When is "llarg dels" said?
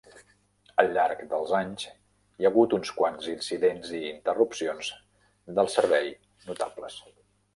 0.93-1.51